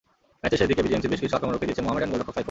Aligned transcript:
ম্যাচের 0.41 0.59
শেষ 0.59 0.67
দিকে 0.71 0.83
বিজেএমসির 0.85 1.11
বেশ 1.13 1.21
কিছু 1.23 1.35
আক্রমণ 1.37 1.53
রুখে 1.53 1.67
দিয়েছেন 1.67 1.85
মোহামেডান 1.85 2.09
গোলরক্ষক 2.11 2.25
সাইফুল। 2.33 2.39